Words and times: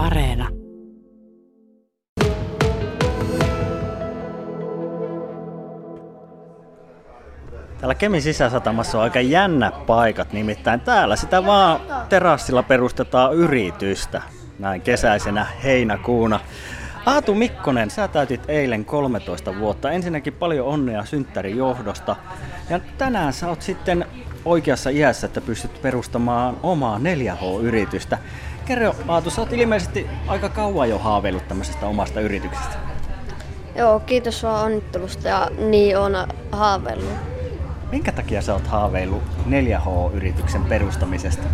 Areena. 0.00 0.48
Täällä 7.78 7.94
Kemin 7.94 8.22
sisäsatamassa 8.22 8.98
on 8.98 9.04
aika 9.04 9.20
jännä 9.20 9.72
paikat, 9.86 10.32
nimittäin 10.32 10.80
täällä 10.80 11.16
sitä 11.16 11.46
vaan 11.46 11.80
terassilla 12.08 12.62
perustetaan 12.62 13.34
yritystä 13.34 14.22
näin 14.58 14.80
kesäisenä 14.80 15.46
heinäkuuna. 15.64 16.40
Aatu 17.06 17.34
Mikkonen, 17.34 17.90
sä 17.90 18.08
täytit 18.08 18.42
eilen 18.48 18.84
13 18.84 19.58
vuotta. 19.58 19.90
Ensinnäkin 19.90 20.32
paljon 20.32 20.66
onnea 20.66 21.04
synttärin 21.04 21.56
johdosta. 21.56 22.16
Ja 22.70 22.80
tänään 22.98 23.32
sä 23.32 23.48
oot 23.48 23.62
sitten 23.62 24.06
oikeassa 24.44 24.90
iässä, 24.90 25.26
että 25.26 25.40
pystyt 25.40 25.82
perustamaan 25.82 26.56
omaa 26.62 26.98
4H-yritystä. 26.98 28.18
Kerro 28.64 28.94
Aatu, 29.08 29.30
sä 29.30 29.40
oot 29.40 29.52
ilmeisesti 29.52 30.06
aika 30.26 30.48
kauan 30.48 30.88
jo 30.90 30.98
haaveillut 30.98 31.48
tämmöisestä 31.48 31.86
omasta 31.86 32.20
yrityksestä. 32.20 32.74
Joo, 33.76 34.00
kiitos 34.00 34.42
vaan 34.42 34.64
onnittelusta 34.64 35.28
ja 35.28 35.50
niin 35.58 35.98
on 35.98 36.12
haaveillut. 36.52 37.14
Minkä 37.90 38.12
takia 38.12 38.42
sä 38.42 38.52
oot 38.52 38.66
haaveillut 38.66 39.22
4H-yrityksen 39.46 40.64
perustamisesta? 40.64 41.46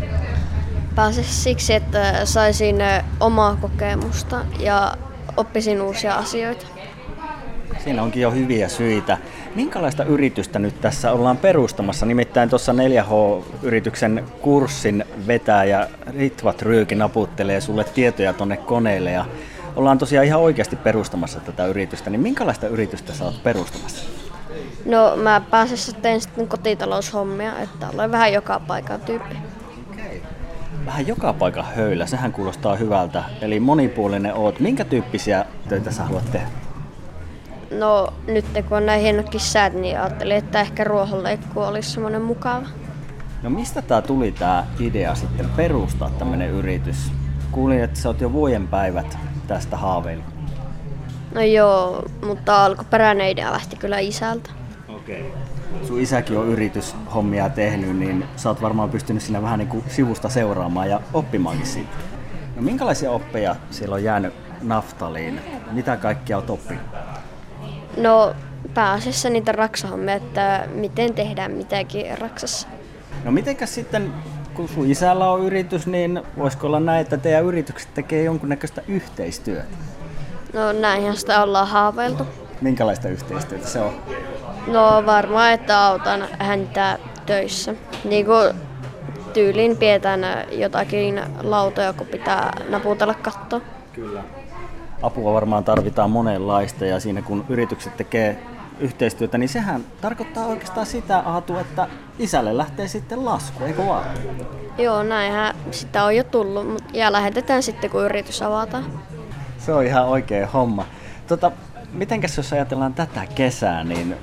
Pääse 0.94 1.22
siksi, 1.22 1.74
että 1.74 2.24
saisin 2.24 2.76
omaa 3.20 3.56
kokemusta 3.56 4.44
ja 4.58 4.96
oppisin 5.36 5.82
uusia 5.82 6.14
asioita. 6.14 6.66
Siinä 7.84 8.02
onkin 8.02 8.22
jo 8.22 8.30
hyviä 8.30 8.68
syitä. 8.68 9.18
Minkälaista 9.56 10.04
yritystä 10.04 10.58
nyt 10.58 10.80
tässä 10.80 11.12
ollaan 11.12 11.36
perustamassa? 11.36 12.06
Nimittäin 12.06 12.50
tuossa 12.50 12.72
4H-yrityksen 12.72 14.24
kurssin 14.40 15.04
vetäjä 15.26 15.88
Ritvat 16.06 16.62
Ryyki 16.62 16.94
naputtelee 16.94 17.60
sulle 17.60 17.84
tietoja 17.84 18.32
tonne 18.32 18.56
koneelle 18.56 19.10
ja 19.10 19.24
ollaan 19.76 19.98
tosiaan 19.98 20.26
ihan 20.26 20.40
oikeasti 20.40 20.76
perustamassa 20.76 21.40
tätä 21.40 21.66
yritystä. 21.66 22.10
Niin 22.10 22.20
minkälaista 22.20 22.68
yritystä 22.68 23.12
sä 23.12 23.24
oot 23.24 23.42
perustamassa? 23.42 24.04
No 24.84 25.16
mä 25.16 25.42
pääsessä 25.50 25.92
teen 25.92 26.20
sitten 26.20 26.48
kotitaloushommia, 26.48 27.58
että 27.58 27.86
olen 27.94 28.12
vähän 28.12 28.32
joka 28.32 28.60
paikan 28.60 29.00
tyyppi. 29.00 29.36
Vähän 30.86 31.06
joka 31.06 31.32
paikan 31.32 31.64
höylä, 31.64 32.06
sehän 32.06 32.32
kuulostaa 32.32 32.76
hyvältä. 32.76 33.24
Eli 33.40 33.60
monipuolinen 33.60 34.34
oot. 34.34 34.60
Minkä 34.60 34.84
tyyppisiä 34.84 35.44
töitä 35.68 35.90
sä 35.90 36.02
haluat 36.02 36.32
tehdä? 36.32 36.65
No 37.70 38.08
nyt 38.26 38.44
kun 38.68 38.76
on 38.76 38.86
näin 38.86 39.00
hienot 39.00 39.26
säät, 39.36 39.72
niin 39.72 40.00
ajattelin, 40.00 40.36
että 40.36 40.60
ehkä 40.60 40.84
ruohonleikku 40.84 41.60
olisi 41.60 41.90
semmoinen 41.90 42.22
mukava. 42.22 42.66
No 43.42 43.50
mistä 43.50 43.82
tää 43.82 44.02
tuli 44.02 44.32
tää 44.32 44.66
idea 44.80 45.14
sitten 45.14 45.48
perustaa 45.56 46.10
tämmönen 46.10 46.50
yritys? 46.50 47.12
Kuulin, 47.52 47.84
että 47.84 48.00
sä 48.00 48.08
oot 48.08 48.20
jo 48.20 48.32
vuoden 48.32 48.68
päivät 48.68 49.18
tästä 49.46 49.76
haaveillut. 49.76 50.26
No 51.34 51.40
joo, 51.40 52.04
mutta 52.26 52.64
alkuperäinen 52.64 53.28
idea 53.28 53.52
lähti 53.52 53.76
kyllä 53.76 53.98
isältä. 53.98 54.50
Okei. 54.88 55.20
Okay. 55.20 55.86
Sun 55.86 56.00
isäkin 56.00 56.38
on 56.38 56.48
yrityshommia 56.48 57.48
tehnyt, 57.48 57.96
niin 57.96 58.24
sä 58.36 58.48
oot 58.48 58.62
varmaan 58.62 58.90
pystynyt 58.90 59.22
siinä 59.22 59.42
vähän 59.42 59.58
niin 59.58 59.68
kuin 59.68 59.84
sivusta 59.88 60.28
seuraamaan 60.28 60.90
ja 60.90 61.00
oppimaankin 61.12 61.66
siitä. 61.66 61.96
No 62.56 62.62
minkälaisia 62.62 63.10
oppeja 63.10 63.56
siellä 63.70 63.94
on 63.94 64.04
jäänyt 64.04 64.34
naftaliin? 64.62 65.40
Mitä 65.72 65.96
kaikkia 65.96 66.36
oot 66.36 66.50
oppinut? 66.50 66.86
No 67.96 68.34
pääasiassa 68.74 69.30
niitä 69.30 69.52
raksahommia, 69.52 70.14
että 70.14 70.68
miten 70.74 71.14
tehdään 71.14 71.52
mitäkin 71.52 72.18
raksassa. 72.18 72.68
No 73.24 73.30
mitenkäs 73.32 73.74
sitten, 73.74 74.12
kun 74.54 74.68
sun 74.68 74.90
isällä 74.90 75.30
on 75.30 75.44
yritys, 75.44 75.86
niin 75.86 76.22
voisiko 76.38 76.66
olla 76.66 76.80
näin, 76.80 77.00
että 77.00 77.16
teidän 77.16 77.44
yritykset 77.44 77.94
tekee 77.94 78.22
jonkunnäköistä 78.22 78.82
yhteistyötä? 78.88 79.76
No 80.52 80.72
näinhän 80.72 81.16
sitä 81.16 81.42
ollaan 81.42 81.68
haaveiltu. 81.68 82.26
Minkälaista 82.60 83.08
yhteistyötä 83.08 83.66
se 83.66 83.80
on? 83.80 83.92
No 84.66 85.02
varmaan, 85.06 85.52
että 85.52 85.84
autan 85.84 86.28
häntä 86.38 86.98
töissä. 87.26 87.74
Niin 88.04 88.26
kuin 88.26 88.54
tyyliin 89.32 89.76
pidetään 89.76 90.20
jotakin 90.50 91.20
lautoja, 91.42 91.92
kun 91.92 92.06
pitää 92.06 92.52
naputella 92.68 93.14
kattoa. 93.14 93.60
Kyllä. 93.92 94.22
Apua 95.06 95.34
varmaan 95.34 95.64
tarvitaan 95.64 96.10
monenlaista 96.10 96.86
ja 96.86 97.00
siinä 97.00 97.22
kun 97.22 97.44
yritykset 97.48 97.96
tekee 97.96 98.42
yhteistyötä, 98.80 99.38
niin 99.38 99.48
sehän 99.48 99.84
tarkoittaa 100.00 100.46
oikeastaan 100.46 100.86
sitä, 100.86 101.18
Aatu, 101.18 101.58
että 101.58 101.88
isälle 102.18 102.56
lähtee 102.56 102.88
sitten 102.88 103.24
lasku, 103.24 103.64
eikö 103.64 103.86
vaan? 103.86 104.04
Joo, 104.78 105.02
näinhän 105.02 105.54
sitä 105.70 106.04
on 106.04 106.16
jo 106.16 106.24
tullut, 106.24 106.84
ja 106.92 107.12
lähetetään 107.12 107.62
sitten, 107.62 107.90
kun 107.90 108.04
yritys 108.04 108.42
avataan. 108.42 108.84
Se 109.58 109.72
on 109.72 109.84
ihan 109.84 110.06
oikea 110.06 110.46
homma. 110.46 110.86
Tota, 111.26 111.52
mitenkäs 111.92 112.36
jos 112.36 112.52
ajatellaan 112.52 112.94
tätä 112.94 113.26
kesää, 113.34 113.84
niin 113.84 114.16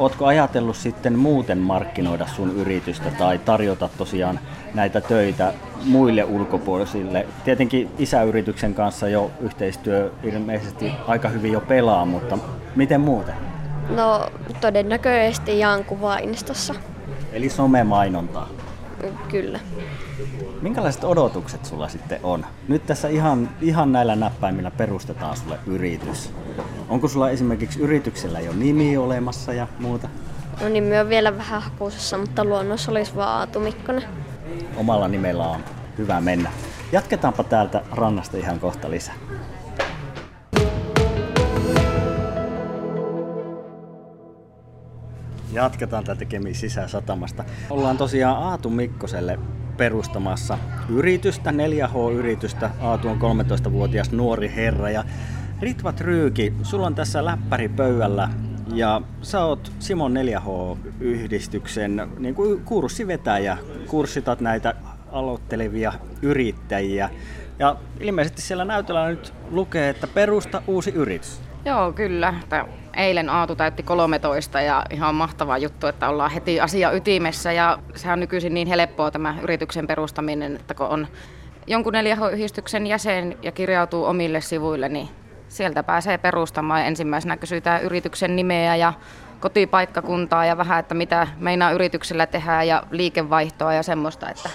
ootko 0.00 0.26
ajatellut 0.26 0.76
sitten 0.76 1.18
muuten 1.18 1.58
markkinoida 1.58 2.26
sun 2.26 2.56
yritystä 2.56 3.10
tai 3.18 3.38
tarjota 3.38 3.88
tosiaan 3.98 4.40
näitä 4.74 5.00
töitä 5.00 5.52
muille 5.84 6.24
ulkopuolisille? 6.24 7.26
Tietenkin 7.44 7.90
isäyrityksen 7.98 8.74
kanssa 8.74 9.08
jo 9.08 9.30
yhteistyö 9.40 10.12
ilmeisesti 10.22 10.92
aika 11.06 11.28
hyvin 11.28 11.52
jo 11.52 11.60
pelaa, 11.60 12.04
mutta 12.04 12.38
miten 12.76 13.00
muuten? 13.00 13.34
No 13.96 14.30
todennäköisesti 14.60 15.58
jaan 15.58 15.84
kuvaa 15.84 16.18
Instassa. 16.18 16.74
Eli 17.32 17.48
somemainontaa? 17.48 18.48
Kyllä. 19.28 19.60
Minkälaiset 20.62 21.04
odotukset 21.04 21.64
sulla 21.64 21.88
sitten 21.88 22.20
on? 22.22 22.46
Nyt 22.68 22.86
tässä 22.86 23.08
ihan, 23.08 23.48
ihan 23.60 23.92
näillä 23.92 24.16
näppäimillä 24.16 24.70
perustetaan 24.70 25.36
sulle 25.36 25.58
yritys. 25.66 26.32
Onko 26.90 27.08
sulla 27.08 27.30
esimerkiksi 27.30 27.80
yrityksellä 27.80 28.40
jo 28.40 28.52
nimi 28.52 28.96
olemassa 28.96 29.52
ja 29.52 29.66
muuta? 29.78 30.08
No 30.62 30.68
nimi 30.68 30.98
on 30.98 31.08
vielä 31.08 31.36
vähän 31.36 31.62
hakuisessa, 31.62 32.18
mutta 32.18 32.44
luonnossa 32.44 32.90
olisi 32.90 33.16
vaan 33.16 33.38
Aatu 33.38 33.60
Mikkonen. 33.60 34.04
Omalla 34.76 35.08
nimellä 35.08 35.48
on 35.48 35.60
hyvä 35.98 36.20
mennä. 36.20 36.50
Jatketaanpa 36.92 37.44
täältä 37.44 37.82
rannasta 37.92 38.36
ihan 38.36 38.60
kohta 38.60 38.90
lisää. 38.90 39.14
Jatketaan 45.52 46.04
tätä 46.04 46.24
Kemin 46.24 46.54
sisäsatamasta. 46.54 47.44
Ollaan 47.70 47.96
tosiaan 47.96 48.36
Aatu 48.36 48.70
Mikkoselle 48.70 49.38
perustamassa 49.76 50.58
yritystä, 50.88 51.50
4H-yritystä. 51.50 52.70
Aatu 52.80 53.08
on 53.08 53.18
13-vuotias 53.18 54.12
nuori 54.12 54.52
herra 54.56 54.90
ja 54.90 55.04
Ritva 55.62 55.92
Tryyki, 55.92 56.52
sulla 56.62 56.86
on 56.86 56.94
tässä 56.94 57.24
läppäri 57.24 57.68
pöydällä 57.68 58.28
ja 58.74 59.00
sä 59.22 59.44
oot 59.44 59.72
Simon 59.78 60.14
4H-yhdistyksen 60.14 62.08
niin 62.18 62.34
kuin 62.34 62.60
kurssivetäjä. 62.64 63.58
Kurssitat 63.86 64.40
näitä 64.40 64.74
aloittelevia 65.12 65.92
yrittäjiä. 66.22 67.10
Ja 67.58 67.76
ilmeisesti 68.00 68.42
siellä 68.42 68.64
näytöllä 68.64 69.08
nyt 69.08 69.32
lukee, 69.50 69.88
että 69.88 70.06
perusta 70.06 70.62
uusi 70.66 70.90
yritys. 70.90 71.40
Joo, 71.64 71.92
kyllä. 71.92 72.34
Eilen 72.96 73.28
Aatu 73.28 73.56
täytti 73.56 73.82
13 73.82 74.60
ja 74.60 74.84
ihan 74.90 75.14
mahtava 75.14 75.58
juttu, 75.58 75.86
että 75.86 76.08
ollaan 76.08 76.30
heti 76.30 76.60
asia 76.60 76.92
ytimessä 76.92 77.52
ja 77.52 77.78
sehän 77.94 78.12
on 78.12 78.20
nykyisin 78.20 78.54
niin 78.54 78.68
helppoa 78.68 79.10
tämä 79.10 79.36
yrityksen 79.42 79.86
perustaminen, 79.86 80.56
että 80.56 80.74
kun 80.74 80.86
on 80.86 81.06
jonkun 81.66 81.92
neljäyhdistyksen 81.92 82.86
jäsen 82.86 83.38
ja 83.42 83.52
kirjautuu 83.52 84.04
omille 84.04 84.40
sivuille, 84.40 84.88
niin 84.88 85.08
sieltä 85.50 85.82
pääsee 85.82 86.18
perustamaan. 86.18 86.86
Ensimmäisenä 86.86 87.36
kysytään 87.36 87.82
yrityksen 87.82 88.36
nimeä 88.36 88.76
ja 88.76 88.92
kotipaikkakuntaa 89.40 90.46
ja 90.46 90.56
vähän, 90.56 90.78
että 90.80 90.94
mitä 90.94 91.26
meinaa 91.38 91.70
yrityksellä 91.70 92.26
tehdään 92.26 92.68
ja 92.68 92.82
liikevaihtoa 92.90 93.74
ja 93.74 93.82
semmoista, 93.82 94.30
että 94.30 94.50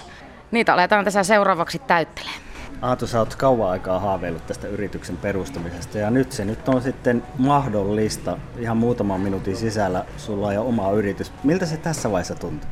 niitä 0.50 0.74
aletaan 0.74 1.04
tässä 1.04 1.22
seuraavaksi 1.22 1.78
täyttelemään. 1.78 2.40
Aatu, 2.82 3.06
sä 3.06 3.18
oot 3.18 3.34
kauan 3.34 3.70
aikaa 3.70 4.00
haaveillut 4.00 4.46
tästä 4.46 4.68
yrityksen 4.68 5.16
perustamisesta 5.16 5.98
ja 5.98 6.10
nyt 6.10 6.32
se 6.32 6.44
nyt 6.44 6.68
on 6.68 6.82
sitten 6.82 7.22
mahdollista. 7.38 8.38
Ihan 8.58 8.76
muutaman 8.76 9.20
minuutin 9.20 9.56
sisällä 9.56 10.04
sulla 10.16 10.46
on 10.46 10.54
jo 10.54 10.66
oma 10.66 10.90
yritys. 10.90 11.32
Miltä 11.44 11.66
se 11.66 11.76
tässä 11.76 12.10
vaiheessa 12.10 12.34
tuntuu? 12.34 12.70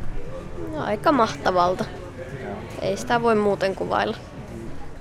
No, 0.72 0.84
aika 0.84 1.12
mahtavalta. 1.12 1.84
Ei 2.82 2.96
sitä 2.96 3.22
voi 3.22 3.34
muuten 3.34 3.74
kuvailla. 3.74 4.16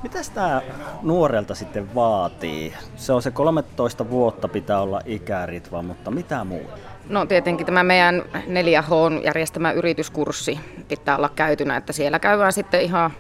Mitä 0.04 0.20
tämä 0.34 0.62
nuorelta 1.02 1.56
sitten 1.56 1.96
vaatii? 1.96 2.74
Se 2.96 3.14
on 3.14 3.22
se 3.22 3.32
13 3.32 4.10
vuotta 4.10 4.48
pitää 4.48 4.82
olla 4.82 5.02
ikäritva, 5.06 5.82
mutta 5.82 6.12
mitä 6.12 6.44
muuta? 6.44 6.78
No 7.10 7.26
tietenkin 7.26 7.66
tämä 7.66 7.84
meidän 7.84 8.24
4H 8.34 9.24
järjestämä 9.24 9.72
yrityskurssi 9.72 10.60
pitää 10.88 11.18
olla 11.18 11.30
käytynä, 11.30 11.78
että 11.78 11.94
siellä 11.94 12.20
käydään 12.20 12.54
sitten 12.54 12.82
ihan 12.82 13.12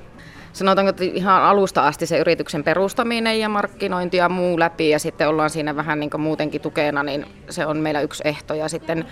sanotaanko, 0.54 0.90
että 0.90 1.04
ihan 1.04 1.44
alusta 1.44 1.88
asti 1.88 2.06
se 2.06 2.18
yrityksen 2.18 2.64
perustaminen 2.64 3.40
ja 3.40 3.50
markkinointi 3.50 4.18
ja 4.18 4.30
muu 4.30 4.60
läpi 4.60 4.90
ja 4.90 5.00
sitten 5.00 5.30
ollaan 5.30 5.50
siinä 5.50 5.76
vähän 5.76 6.00
niin 6.00 6.22
muutenkin 6.22 6.62
tukena, 6.62 7.04
niin 7.04 7.26
se 7.50 7.66
on 7.66 7.78
meillä 7.78 8.02
yksi 8.02 8.24
ehto. 8.26 8.54
Ja 8.54 8.70
sitten 8.70 9.06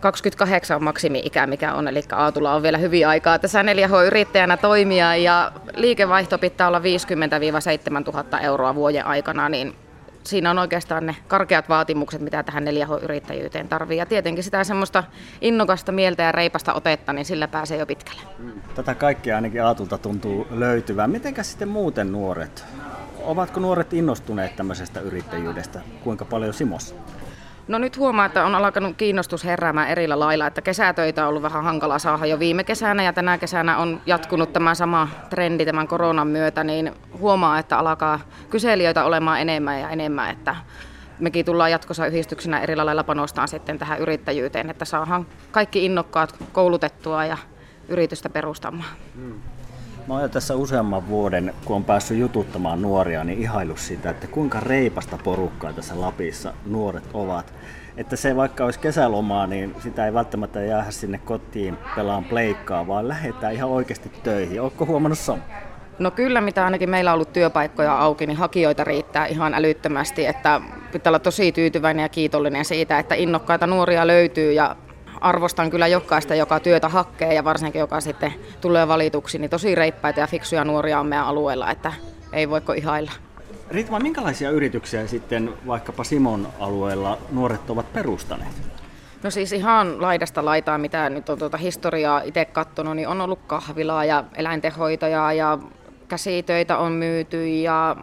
28 0.00 0.76
on 0.76 0.84
maksimi-ikä, 0.84 1.46
mikä 1.46 1.74
on, 1.74 1.88
eli 1.88 2.02
Aatulla 2.12 2.54
on 2.54 2.62
vielä 2.62 2.78
hyvin 2.78 3.08
aikaa 3.08 3.38
tässä 3.38 3.62
4H-yrittäjänä 3.62 4.56
toimia 4.56 5.16
ja 5.16 5.52
liikevaihto 5.76 6.38
pitää 6.38 6.68
olla 6.68 6.78
50-7 6.78 6.82
000 8.12 8.40
euroa 8.40 8.74
vuoden 8.74 9.06
aikana, 9.06 9.48
niin 9.48 9.74
siinä 10.24 10.50
on 10.50 10.58
oikeastaan 10.58 11.06
ne 11.06 11.16
karkeat 11.28 11.68
vaatimukset, 11.68 12.20
mitä 12.20 12.42
tähän 12.42 12.64
4H-yrittäjyyteen 12.64 13.68
tarvii. 13.68 13.98
Ja 13.98 14.06
tietenkin 14.06 14.44
sitä 14.44 14.64
semmoista 14.64 15.04
innokasta 15.40 15.92
mieltä 15.92 16.22
ja 16.22 16.32
reipasta 16.32 16.74
otetta, 16.74 17.12
niin 17.12 17.24
sillä 17.24 17.48
pääsee 17.48 17.78
jo 17.78 17.86
pitkälle. 17.86 18.22
Tätä 18.74 18.94
kaikkea 18.94 19.36
ainakin 19.36 19.64
Aatulta 19.64 19.98
tuntuu 19.98 20.46
löytyvän. 20.50 21.10
Mitenkäs 21.10 21.50
sitten 21.50 21.68
muuten 21.68 22.12
nuoret? 22.12 22.64
Ovatko 23.22 23.60
nuoret 23.60 23.92
innostuneet 23.92 24.56
tämmöisestä 24.56 25.00
yrittäjyydestä? 25.00 25.80
Kuinka 26.04 26.24
paljon 26.24 26.54
Simossa? 26.54 26.94
No 27.68 27.78
nyt 27.78 27.98
huomaa, 27.98 28.26
että 28.26 28.44
on 28.44 28.54
alkanut 28.54 28.96
kiinnostus 28.96 29.44
heräämään 29.44 29.88
erillä 29.88 30.18
lailla, 30.18 30.46
että 30.46 30.62
kesätöitä 30.62 31.22
on 31.22 31.28
ollut 31.28 31.42
vähän 31.42 31.64
hankala 31.64 31.98
saada 31.98 32.26
jo 32.26 32.38
viime 32.38 32.64
kesänä 32.64 33.02
ja 33.02 33.12
tänä 33.12 33.38
kesänä 33.38 33.78
on 33.78 34.00
jatkunut 34.06 34.52
tämä 34.52 34.74
sama 34.74 35.08
trendi 35.30 35.64
tämän 35.66 35.88
koronan 35.88 36.26
myötä, 36.26 36.64
niin 36.64 36.92
huomaa, 37.18 37.58
että 37.58 37.78
alkaa 37.78 38.20
kyselijöitä 38.50 39.04
olemaan 39.04 39.40
enemmän 39.40 39.80
ja 39.80 39.90
enemmän, 39.90 40.30
että 40.30 40.56
mekin 41.18 41.44
tullaan 41.44 41.70
jatkossa 41.70 42.06
yhdistyksenä 42.06 42.60
eri 42.60 42.76
lailla 42.76 43.04
panostaan 43.04 43.48
sitten 43.48 43.78
tähän 43.78 43.98
yrittäjyyteen, 43.98 44.70
että 44.70 44.84
saadaan 44.84 45.26
kaikki 45.50 45.84
innokkaat 45.84 46.36
koulutettua 46.52 47.24
ja 47.24 47.36
yritystä 47.88 48.28
perustamaan. 48.28 48.90
Hmm. 49.14 49.40
Mä 50.08 50.14
oon 50.14 50.30
tässä 50.30 50.54
useamman 50.54 51.08
vuoden, 51.08 51.54
kun 51.64 51.76
on 51.76 51.84
päässyt 51.84 52.18
jututtamaan 52.18 52.82
nuoria, 52.82 53.24
niin 53.24 53.38
ihailu 53.38 53.76
sitä, 53.76 54.10
että 54.10 54.26
kuinka 54.26 54.60
reipasta 54.60 55.18
porukkaa 55.24 55.72
tässä 55.72 56.00
Lapissa 56.00 56.52
nuoret 56.66 57.04
ovat. 57.14 57.54
Että 57.96 58.16
se 58.16 58.36
vaikka 58.36 58.64
olisi 58.64 58.78
kesälomaa, 58.78 59.46
niin 59.46 59.74
sitä 59.82 60.06
ei 60.06 60.14
välttämättä 60.14 60.60
jäädä 60.60 60.90
sinne 60.90 61.18
kotiin 61.18 61.78
pelaan 61.96 62.24
pleikkaa, 62.24 62.86
vaan 62.86 63.08
lähdetään 63.08 63.52
ihan 63.52 63.70
oikeasti 63.70 64.10
töihin. 64.22 64.60
Oletko 64.60 64.86
huomannut 64.86 65.18
samaa? 65.18 65.44
No 65.98 66.10
kyllä, 66.10 66.40
mitä 66.40 66.64
ainakin 66.64 66.90
meillä 66.90 67.10
on 67.10 67.14
ollut 67.14 67.32
työpaikkoja 67.32 67.98
auki, 67.98 68.26
niin 68.26 68.36
hakijoita 68.36 68.84
riittää 68.84 69.26
ihan 69.26 69.54
älyttömästi, 69.54 70.26
että 70.26 70.60
pitää 70.92 71.10
olla 71.10 71.18
tosi 71.18 71.52
tyytyväinen 71.52 72.02
ja 72.02 72.08
kiitollinen 72.08 72.64
siitä, 72.64 72.98
että 72.98 73.14
innokkaita 73.14 73.66
nuoria 73.66 74.06
löytyy 74.06 74.52
ja 74.52 74.76
arvostan 75.20 75.70
kyllä 75.70 75.86
jokaista, 75.86 76.34
joka 76.34 76.60
työtä 76.60 76.88
hakee 76.88 77.34
ja 77.34 77.44
varsinkin 77.44 77.80
joka 77.80 78.00
sitten 78.00 78.34
tulee 78.60 78.88
valituksi, 78.88 79.38
niin 79.38 79.50
tosi 79.50 79.74
reippaita 79.74 80.20
ja 80.20 80.26
fiksuja 80.26 80.64
nuoria 80.64 81.00
on 81.00 81.06
meidän 81.06 81.26
alueella, 81.26 81.70
että 81.70 81.92
ei 82.32 82.50
voiko 82.50 82.72
ihailla. 82.72 83.12
Ritva, 83.70 84.00
minkälaisia 84.00 84.50
yrityksiä 84.50 85.06
sitten 85.06 85.50
vaikkapa 85.66 86.04
Simon 86.04 86.48
alueella 86.60 87.18
nuoret 87.32 87.70
ovat 87.70 87.92
perustaneet? 87.92 88.74
No 89.22 89.30
siis 89.30 89.52
ihan 89.52 90.02
laidasta 90.02 90.44
laitaa, 90.44 90.78
mitä 90.78 91.10
nyt 91.10 91.28
on 91.28 91.38
tuota 91.38 91.56
historiaa 91.56 92.20
itse 92.20 92.44
katsonut, 92.44 92.96
niin 92.96 93.08
on 93.08 93.20
ollut 93.20 93.38
kahvilaa 93.46 94.04
ja 94.04 94.24
eläintehoitoja 94.34 95.32
ja 95.32 95.58
käsitöitä 96.08 96.78
on 96.78 96.92
myyty 96.92 97.48
ja 97.48 97.96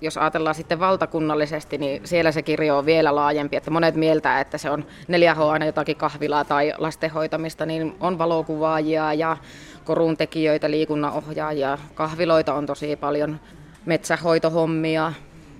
jos 0.00 0.16
ajatellaan 0.16 0.54
sitten 0.54 0.80
valtakunnallisesti, 0.80 1.78
niin 1.78 2.00
siellä 2.04 2.32
se 2.32 2.42
kirjo 2.42 2.78
on 2.78 2.86
vielä 2.86 3.14
laajempi, 3.14 3.56
että 3.56 3.70
monet 3.70 3.94
mieltää, 3.94 4.40
että 4.40 4.58
se 4.58 4.70
on 4.70 4.84
4H 5.12 5.40
aina 5.40 5.66
jotakin 5.66 5.96
kahvilaa 5.96 6.44
tai 6.44 6.72
lastenhoitamista, 6.78 7.66
niin 7.66 7.96
on 8.00 8.18
valokuvaajia 8.18 9.14
ja 9.14 9.36
koruntekijöitä, 9.84 10.70
liikunnanohjaajia, 10.70 11.78
kahviloita 11.94 12.54
on 12.54 12.66
tosi 12.66 12.96
paljon, 12.96 13.40
metsähoitohommia, 13.86 15.12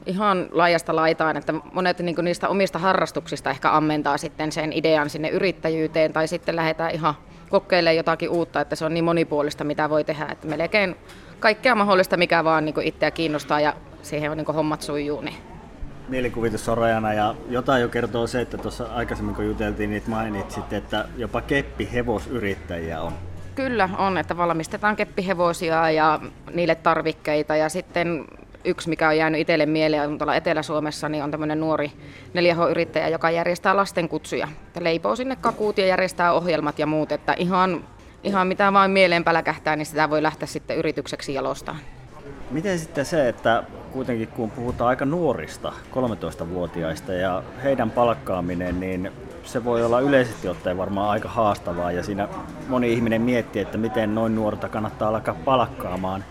ihan 0.06 0.48
laajasta 0.52 0.96
laitaan, 0.96 1.36
että 1.36 1.54
monet 1.72 1.98
niin 1.98 2.16
niistä 2.22 2.48
omista 2.48 2.78
harrastuksista 2.78 3.50
ehkä 3.50 3.76
ammentaa 3.76 4.18
sitten 4.18 4.52
sen 4.52 4.72
idean 4.72 5.10
sinne 5.10 5.28
yrittäjyyteen 5.28 6.12
tai 6.12 6.28
sitten 6.28 6.56
lähdetään 6.56 6.90
ihan 6.90 7.14
kokeilemaan 7.50 7.96
jotakin 7.96 8.30
uutta, 8.30 8.60
että 8.60 8.76
se 8.76 8.84
on 8.84 8.94
niin 8.94 9.04
monipuolista, 9.04 9.64
mitä 9.64 9.90
voi 9.90 10.04
tehdä, 10.04 10.26
että 10.26 10.48
melkein 10.48 10.96
kaikkea 11.40 11.74
mahdollista, 11.74 12.16
mikä 12.16 12.44
vaan 12.44 12.64
niin 12.64 12.82
itseä 12.82 13.10
kiinnostaa. 13.10 13.60
Ja 13.60 13.72
siihen 14.02 14.30
on 14.30 14.36
niin 14.36 14.46
hommat 14.46 14.82
sujuu. 14.82 15.20
Niin. 15.20 15.36
Mielikuvitus 16.08 16.68
on 16.68 16.78
rajana 16.78 17.12
ja 17.12 17.34
jotain 17.48 17.82
jo 17.82 17.88
kertoo 17.88 18.26
se, 18.26 18.40
että 18.40 18.58
tuossa 18.58 18.86
aikaisemmin 18.94 19.34
kun 19.34 19.46
juteltiin, 19.46 19.90
niin 19.90 20.02
mainitsit, 20.06 20.72
että 20.72 21.04
jopa 21.16 21.40
keppi 21.40 21.88
hevosyrittäjiä 21.92 23.00
on. 23.00 23.12
Kyllä 23.54 23.88
on, 23.98 24.18
että 24.18 24.36
valmistetaan 24.36 24.96
keppihevosia 24.96 25.90
ja 25.90 26.20
niille 26.54 26.74
tarvikkeita 26.74 27.56
ja 27.56 27.68
sitten 27.68 28.24
yksi, 28.64 28.88
mikä 28.88 29.08
on 29.08 29.16
jäänyt 29.16 29.40
itselle 29.40 29.66
mieleen 29.66 30.08
on 30.08 30.18
tuolla 30.18 30.34
Etelä-Suomessa, 30.34 31.08
niin 31.08 31.24
on 31.24 31.30
tämmöinen 31.30 31.60
nuori 31.60 31.92
4H-yrittäjä, 32.34 33.08
joka 33.08 33.30
järjestää 33.30 33.76
lastenkutsuja. 33.76 34.48
Ja 34.74 34.84
leipoo 34.84 35.16
sinne 35.16 35.36
kakuut 35.36 35.78
ja 35.78 35.86
järjestää 35.86 36.32
ohjelmat 36.32 36.78
ja 36.78 36.86
muut, 36.86 37.12
että 37.12 37.34
ihan, 37.38 37.84
ihan 38.24 38.46
mitä 38.46 38.72
vain 38.72 38.90
mieleen 38.90 39.24
päläkähtää, 39.24 39.76
niin 39.76 39.86
sitä 39.86 40.10
voi 40.10 40.22
lähteä 40.22 40.46
sitten 40.46 40.76
yritykseksi 40.76 41.34
jalostamaan. 41.34 41.84
Miten 42.50 42.78
sitten 42.78 43.04
se, 43.04 43.28
että 43.28 43.62
kuitenkin 43.92 44.28
kun 44.28 44.50
puhutaan 44.50 44.88
aika 44.88 45.04
nuorista, 45.04 45.72
13-vuotiaista 45.92 47.12
ja 47.12 47.42
heidän 47.64 47.90
palkkaaminen, 47.90 48.80
niin 48.80 49.12
se 49.44 49.64
voi 49.64 49.84
olla 49.84 50.00
yleisesti 50.00 50.48
ottaen 50.48 50.78
varmaan 50.78 51.10
aika 51.10 51.28
haastavaa 51.28 51.92
ja 51.92 52.02
siinä 52.02 52.28
moni 52.68 52.92
ihminen 52.92 53.22
miettii, 53.22 53.62
että 53.62 53.78
miten 53.78 54.14
noin 54.14 54.34
nuorta 54.34 54.68
kannattaa 54.68 55.08
alkaa 55.08 55.36
palkkaamaan. 55.44 56.24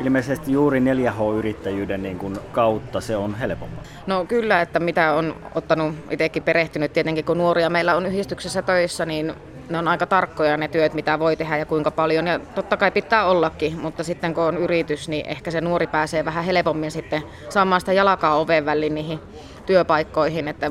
Ilmeisesti 0.00 0.52
juuri 0.52 0.80
4H-yrittäjyyden 0.80 2.02
niin 2.02 2.18
kuin 2.18 2.38
kautta 2.52 3.00
se 3.00 3.16
on 3.16 3.34
helpompaa. 3.34 3.84
No 4.06 4.24
kyllä, 4.24 4.60
että 4.60 4.80
mitä 4.80 5.12
on 5.12 5.36
ottanut 5.54 5.94
itsekin 6.10 6.42
perehtynyt 6.42 6.92
tietenkin, 6.92 7.24
kun 7.24 7.38
nuoria 7.38 7.70
meillä 7.70 7.96
on 7.96 8.06
yhdistyksessä 8.06 8.62
töissä, 8.62 9.06
niin 9.06 9.34
ne 9.72 9.78
on 9.78 9.88
aika 9.88 10.06
tarkkoja 10.06 10.56
ne 10.56 10.68
työt, 10.68 10.94
mitä 10.94 11.18
voi 11.18 11.36
tehdä 11.36 11.56
ja 11.56 11.66
kuinka 11.66 11.90
paljon. 11.90 12.26
Ja 12.26 12.38
totta 12.38 12.76
kai 12.76 12.90
pitää 12.90 13.24
ollakin, 13.24 13.80
mutta 13.80 14.04
sitten 14.04 14.34
kun 14.34 14.44
on 14.44 14.56
yritys, 14.56 15.08
niin 15.08 15.26
ehkä 15.26 15.50
se 15.50 15.60
nuori 15.60 15.86
pääsee 15.86 16.24
vähän 16.24 16.44
helpommin 16.44 16.90
sitten 16.90 17.22
saamaan 17.48 17.80
sitä 17.80 17.92
jalkaa 17.92 18.36
oven 18.36 18.66
väliin 18.66 18.94
niihin 18.94 19.20
työpaikkoihin. 19.66 20.48
Että 20.48 20.70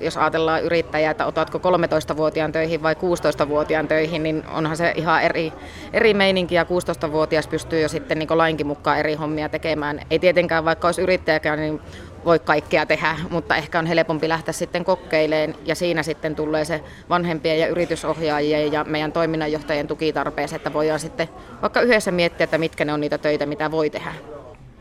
jos 0.00 0.16
ajatellaan 0.16 0.62
yrittäjää, 0.62 1.10
että 1.10 1.26
otatko 1.26 1.58
13-vuotiaan 1.58 2.52
töihin 2.52 2.82
vai 2.82 2.94
16-vuotiaan 2.94 3.88
töihin, 3.88 4.22
niin 4.22 4.44
onhan 4.52 4.76
se 4.76 4.92
ihan 4.96 5.22
eri, 5.22 5.52
eri 5.92 6.14
meininki 6.14 6.54
ja 6.54 6.64
16-vuotias 6.64 7.46
pystyy 7.46 7.80
jo 7.80 7.88
sitten 7.88 8.18
niin 8.18 8.28
lainkin 8.38 8.66
mukaan 8.66 8.98
eri 8.98 9.14
hommia 9.14 9.48
tekemään. 9.48 10.00
Ei 10.10 10.18
tietenkään 10.18 10.64
vaikka 10.64 10.88
olisi 10.88 11.02
yrittäjäkään, 11.02 11.58
niin 11.58 11.80
voi 12.26 12.38
kaikkea 12.38 12.86
tehdä, 12.86 13.16
mutta 13.30 13.56
ehkä 13.56 13.78
on 13.78 13.86
helpompi 13.86 14.28
lähteä 14.28 14.52
sitten 14.52 14.84
kokeileen 14.84 15.54
ja 15.64 15.74
siinä 15.74 16.02
sitten 16.02 16.36
tulee 16.36 16.64
se 16.64 16.82
vanhempien 17.08 17.60
ja 17.60 17.66
yritysohjaajien 17.66 18.72
ja 18.72 18.84
meidän 18.84 19.12
toiminnanjohtajien 19.12 19.86
tukitarpeeseen, 19.86 20.56
että 20.56 20.72
voidaan 20.72 21.00
sitten 21.00 21.28
vaikka 21.62 21.80
yhdessä 21.80 22.10
miettiä, 22.10 22.44
että 22.44 22.58
mitkä 22.58 22.84
ne 22.84 22.92
on 22.92 23.00
niitä 23.00 23.18
töitä, 23.18 23.46
mitä 23.46 23.70
voi 23.70 23.90
tehdä. 23.90 24.12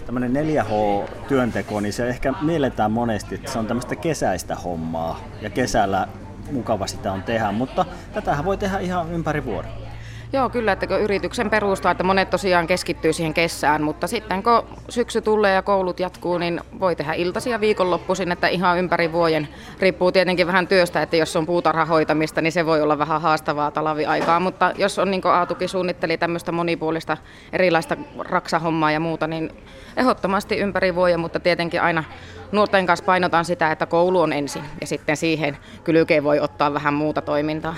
Tämmöinen 0.06 0.34
4H-työnteko, 0.34 1.80
niin 1.80 1.94
se 1.94 2.08
ehkä 2.08 2.34
mielletään 2.42 2.92
monesti, 2.92 3.36
että 3.36 3.52
se 3.52 3.60
on 3.60 3.68
tämmöistä 3.68 3.96
kesäistä 3.96 4.56
hommaa 4.56 5.20
ja 5.42 5.50
kesällä 5.50 6.08
mukava 6.52 6.88
sitä 6.88 7.12
on 7.12 7.24
tehdä, 7.24 7.52
mutta 7.52 7.86
tätähän 8.14 8.46
voi 8.46 8.58
tehdä 8.58 8.80
ihan 8.80 9.12
ympäri 9.12 9.46
vuoden. 9.46 9.85
Joo, 10.34 10.50
kyllä, 10.50 10.72
että 10.72 10.88
kun 10.88 11.00
yrityksen 11.00 11.50
perustaa, 11.50 11.92
että 11.92 12.04
monet 12.04 12.30
tosiaan 12.30 12.68
keskittyy 12.68 13.14
siihen 13.14 13.34
kesään, 13.34 13.84
mutta 13.84 14.08
sitten 14.08 14.44
kun 14.44 14.80
syksy 14.90 15.22
tulee 15.22 15.54
ja 15.54 15.62
koulut 15.62 16.00
jatkuu, 16.00 16.38
niin 16.38 16.62
voi 16.80 16.96
tehdä 16.96 17.14
iltaisia 17.14 17.60
viikonloppuisin, 17.60 18.32
että 18.32 18.48
ihan 18.48 18.80
ympäri 18.80 19.12
vuoden. 19.12 19.48
Riippuu 19.80 20.12
tietenkin 20.12 20.48
vähän 20.48 20.68
työstä, 20.68 21.02
että 21.02 21.16
jos 21.16 21.36
on 21.36 21.46
puutarhahoitamista, 21.46 22.42
niin 22.42 22.52
se 22.52 22.66
voi 22.66 22.82
olla 22.82 22.98
vähän 22.98 23.22
haastavaa 23.22 23.72
talviaikaa, 23.72 24.40
mutta 24.40 24.72
jos 24.78 25.00
on 25.00 25.12
niin 25.12 25.22
kuin 25.22 25.32
Aatukin 25.32 25.70
suunnitteli 25.70 26.18
tämmöistä 26.18 26.52
monipuolista 26.52 27.18
erilaista 27.54 27.98
raksahommaa 28.20 28.92
ja 28.92 29.00
muuta, 29.00 29.28
niin 29.28 29.52
ehdottomasti 29.98 30.58
ympäri 30.58 30.96
vuoden, 30.96 31.20
mutta 31.20 31.40
tietenkin 31.40 31.82
aina 31.82 32.04
nuorten 32.52 32.86
kanssa 32.86 33.06
painotaan 33.06 33.46
sitä, 33.46 33.72
että 33.72 33.86
koulu 33.86 34.22
on 34.22 34.34
ensin 34.34 34.64
ja 34.82 34.88
sitten 34.88 35.18
siihen 35.18 35.58
kylkeen 35.84 36.24
voi 36.24 36.40
ottaa 36.40 36.74
vähän 36.74 36.94
muuta 36.94 37.22
toimintaa. 37.22 37.76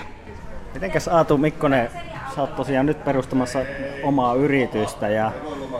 Mitenkäs 0.73 1.07
Aatu 1.07 1.37
Mikkonen 1.37 1.89
sä 2.37 2.41
oot 2.41 2.55
tosiaan 2.55 2.85
nyt 2.85 3.03
perustamassa 3.03 3.59
omaa 4.03 4.33
yritystä 4.33 5.09
ja 5.09 5.31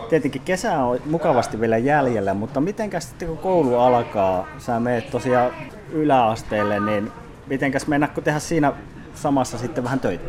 tietenkin 0.08 0.42
kesä 0.44 0.78
on 0.78 1.00
mukavasti 1.06 1.60
vielä 1.60 1.78
jäljellä, 1.78 2.34
mutta 2.34 2.60
mitenkäs 2.60 3.08
sitten 3.08 3.28
kun 3.28 3.38
koulu 3.38 3.78
alkaa, 3.78 4.46
sä 4.58 4.80
meet 4.80 5.10
tosiaan 5.10 5.50
yläasteelle, 5.92 6.80
niin 6.80 7.12
mitenkäs 7.46 7.86
mennäkö 7.86 8.20
tehdä 8.20 8.38
siinä 8.38 8.72
samassa 9.14 9.58
sitten 9.58 9.84
vähän 9.84 10.00
töitä? 10.00 10.24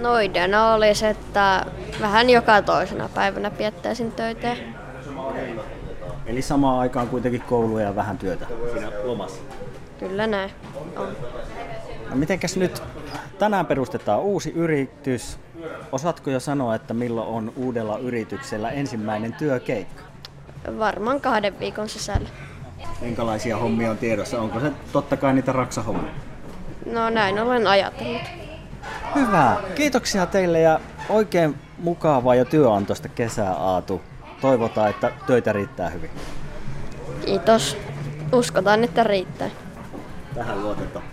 No 0.00 0.18
ideana 0.18 0.74
olisi, 0.74 1.06
että 1.06 1.66
vähän 2.00 2.30
joka 2.30 2.62
toisena 2.62 3.08
päivänä 3.14 3.50
piettäisin 3.50 4.12
töitä. 4.12 4.56
Eli 6.26 6.42
samaan 6.42 6.78
aikaan 6.78 7.08
kuitenkin 7.08 7.42
koulu 7.42 7.78
ja 7.78 7.96
vähän 7.96 8.18
työtä 8.18 8.46
siinä 8.72 8.90
lomassa? 9.04 9.42
Kyllä 9.98 10.26
näin 10.26 10.50
on. 10.96 11.08
No 12.10 12.16
mitenkäs 12.16 12.56
nyt 12.56 12.82
Tänään 13.38 13.66
perustetaan 13.66 14.20
uusi 14.20 14.50
yritys. 14.50 15.38
Osaatko 15.92 16.30
jo 16.30 16.40
sanoa, 16.40 16.74
että 16.74 16.94
milloin 16.94 17.28
on 17.28 17.52
uudella 17.56 17.98
yrityksellä 17.98 18.70
ensimmäinen 18.70 19.32
työkeikka? 19.32 20.02
Varmaan 20.78 21.20
kahden 21.20 21.58
viikon 21.58 21.88
sisällä. 21.88 22.28
Minkälaisia 23.00 23.56
hommia 23.56 23.90
on 23.90 23.98
tiedossa? 23.98 24.40
Onko 24.40 24.60
se 24.60 24.72
totta 24.92 25.16
kai 25.16 25.34
niitä 25.34 25.52
raksahommia? 25.52 26.12
No 26.86 27.10
näin 27.10 27.38
olen 27.38 27.66
ajatellut. 27.66 28.22
Hyvä. 29.14 29.56
Kiitoksia 29.74 30.26
teille 30.26 30.60
ja 30.60 30.80
oikein 31.08 31.54
mukavaa 31.78 32.34
ja 32.34 32.44
työantoista 32.44 33.08
kesää 33.08 33.52
Aatu. 33.52 34.02
Toivotaan, 34.40 34.90
että 34.90 35.12
töitä 35.26 35.52
riittää 35.52 35.90
hyvin. 35.90 36.10
Kiitos. 37.24 37.76
Uskotaan, 38.32 38.84
että 38.84 39.04
riittää. 39.04 39.50
Tähän 40.34 40.62
luotetaan. 40.62 41.04